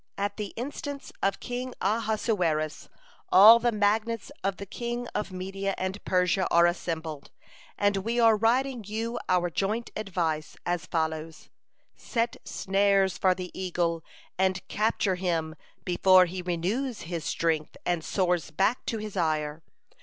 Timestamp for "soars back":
18.03-18.83